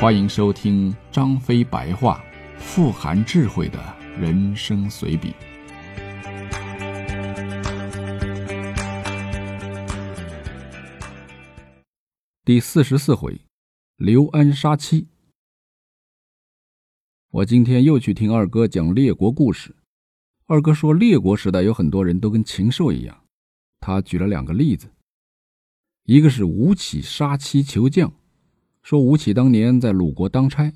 [0.00, 2.24] 欢迎收听张飞白话，
[2.56, 3.78] 富含智慧的
[4.18, 5.34] 人生随笔。
[12.46, 13.38] 第四十四回，
[13.96, 15.06] 刘安杀妻。
[17.28, 19.76] 我今天又去听二哥讲列国故事。
[20.46, 23.24] 二哥说，列国时代有很多人都跟禽兽一样。
[23.80, 24.90] 他举了两个例子，
[26.04, 28.10] 一个是吴起杀妻求将。
[28.82, 30.72] 说吴起当年在鲁国当差，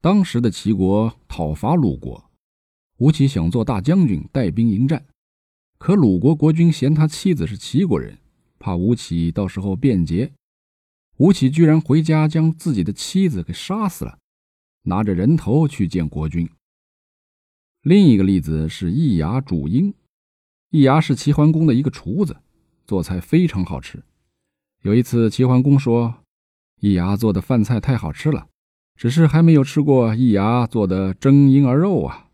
[0.00, 2.30] 当时的齐国讨伐鲁国，
[2.98, 5.06] 吴起想做大将军带兵迎战，
[5.78, 8.18] 可鲁国国君嫌他妻子是齐国人，
[8.58, 10.30] 怕吴起到时候变节，
[11.16, 14.18] 吴起居然回家将自己的妻子给杀死了，
[14.82, 16.48] 拿着人头去见国君。
[17.80, 19.94] 另一个例子是易牙煮鹰，
[20.70, 22.36] 易牙是齐桓公的一个厨子，
[22.86, 24.04] 做菜非常好吃。
[24.82, 26.21] 有一次齐桓公说。
[26.82, 28.48] 易牙做的饭菜太好吃了，
[28.96, 32.28] 只是还没有吃过易牙做的蒸婴儿肉啊。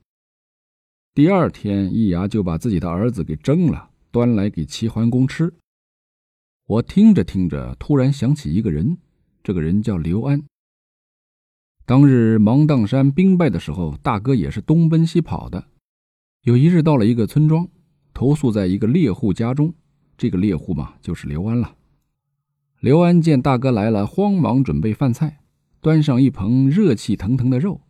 [1.13, 5.53] 第二天，易牙就把自己的儿子给蒸了，端来给齐桓公吃。
[6.67, 8.97] 我听着听着，突然想起一个人，
[9.43, 10.43] 这个人叫刘安。
[11.85, 15.63] 当日芒砀山兵败的时候，大哥也是东奔西跑的。
[16.45, 17.69] 有一日到了一个村庄，
[18.15, 19.75] 投宿在一个猎户家中，
[20.17, 21.75] 这个猎户嘛，就是刘安了。
[22.81, 25.41] 刘安见大哥来了，慌忙准备饭菜，
[25.81, 27.81] 端上一盆热气腾腾的肉。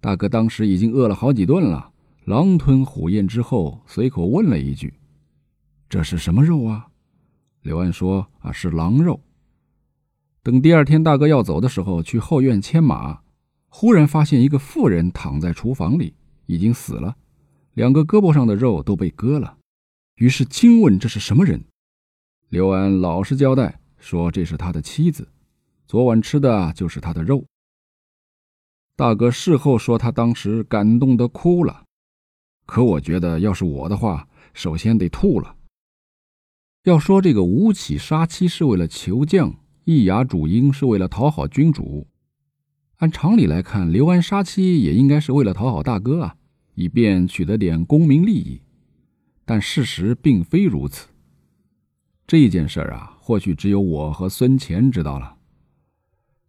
[0.00, 1.90] 大哥当时已经饿了好几顿了，
[2.24, 4.94] 狼吞虎咽之后，随口问了一句
[5.90, 6.86] ：“这是什么肉啊？”
[7.62, 9.20] 刘安说：“啊，是狼肉。”
[10.44, 13.22] 等第二天大哥要走的时候，去后院牵马，
[13.66, 16.14] 忽然发现一个妇人躺在厨房里，
[16.46, 17.16] 已经死了，
[17.74, 19.58] 两个胳膊上的肉都被割了。
[20.14, 21.64] 于是惊问：“这是什么人？”
[22.50, 23.80] 刘安老实交代。
[24.02, 25.28] 说这是他的妻子，
[25.86, 27.46] 昨晚吃的就是他的肉。
[28.96, 31.84] 大哥事后说他当时感动的哭了，
[32.66, 35.54] 可我觉得要是我的话，首先得吐了。
[36.82, 39.54] 要说这个吴起杀妻是为了求将，
[39.84, 42.08] 易牙煮鹰是为了讨好君主，
[42.96, 46.36] 按常理来看，刘安杀妻也应该是为了讨好大哥啊，
[46.74, 48.60] 以便取得点功名利益。
[49.44, 51.06] 但事实并非如此。
[52.26, 55.36] 这件事儿啊，或许只有我和孙乾知道了。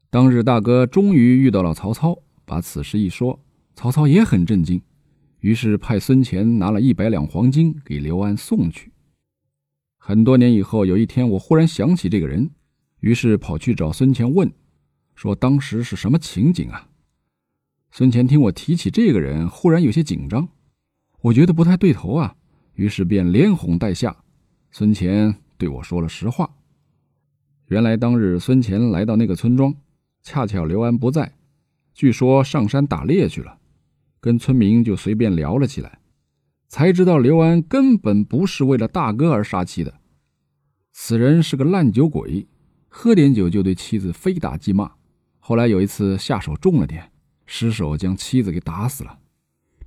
[0.10, 3.40] 当日大哥终于遇到了曹操，把此事一说，
[3.76, 4.82] 曹操也很震惊，
[5.42, 8.92] 于是派孙乾拿了一百两黄金给刘安送去。
[10.00, 12.50] 很多年以后，有一天我忽然想起这个人，
[13.02, 14.52] 于是跑去找孙乾问，
[15.14, 16.90] 说当时是什么情景啊？
[17.92, 20.50] 孙乾听我提起这个人，忽然有些紧张，
[21.22, 22.36] 我觉得不太对头啊，
[22.74, 24.18] 于是便连哄带吓，
[24.72, 25.36] 孙乾。
[25.56, 26.52] 对我说了实话。
[27.74, 29.74] 原来当日孙乾来到那个村庄，
[30.22, 31.34] 恰巧刘安不在，
[31.92, 33.58] 据说上山打猎去了，
[34.20, 35.98] 跟村民就随便聊了起来，
[36.68, 39.92] 才知道刘安根本不是为了大哥而杀妻的。
[40.92, 42.46] 此人是个烂酒鬼，
[42.90, 44.92] 喝点酒就对妻子非打即骂。
[45.40, 47.10] 后来有一次下手重了点，
[47.48, 49.18] 失手将妻子给打死了。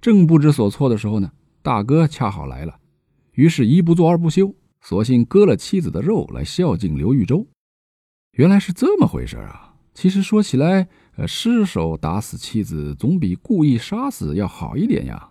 [0.00, 1.30] 正不知所措的时候呢，
[1.62, 2.80] 大哥恰好来了，
[3.34, 4.52] 于是一不做二不休。
[4.80, 7.46] 索性割了妻子的肉来孝敬刘豫州，
[8.36, 9.74] 原来是这么回事啊！
[9.94, 15.30] 其实说起来，呃，失手打死妻子总比故意杀死要好一点呀。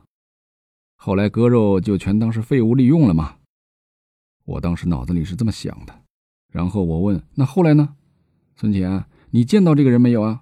[0.95, 3.37] 后来割肉就全当是废物利用了嘛。
[4.43, 6.01] 我当时脑子里是这么想的。
[6.51, 7.95] 然后我问：“那后来呢？”
[8.57, 10.41] 孙乾，你见到这个人没有啊？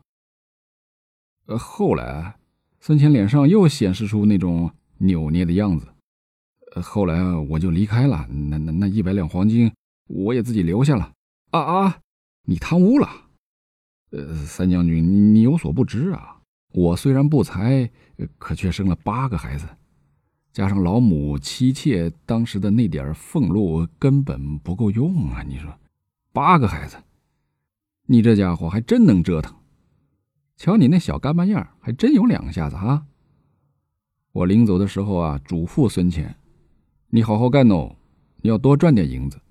[1.48, 2.38] 呃，后来，
[2.80, 5.90] 孙乾脸上又显示出那种扭捏的样子。
[6.76, 9.70] 呃后来我就离开了，那那那一百两黄金
[10.08, 11.12] 我也自己留下了。
[11.52, 12.00] 啊啊！
[12.46, 13.10] 你贪污了？
[14.12, 16.42] 呃，三将军，你你有所不知啊，
[16.74, 17.90] 我虽然不才，
[18.38, 19.68] 可却生了八个孩子，
[20.52, 25.42] 加上老母妻妾当时的那点俸禄根本不够用啊！
[25.44, 25.74] 你说，
[26.32, 26.98] 八个孩子，
[28.06, 29.56] 你这家伙还真能折腾。
[30.56, 33.06] 瞧你那小干巴样，还真有两下子啊！
[34.32, 36.36] 我临走的时候啊，嘱咐孙乾。
[37.10, 37.96] 你好好干哦，
[38.42, 39.42] 你要多赚点银子，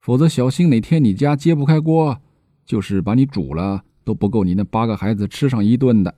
[0.00, 2.20] 否则小心哪天你家揭不开锅，
[2.64, 6.14] 就是把你煮了都不够你那八个孩子吃上一顿的。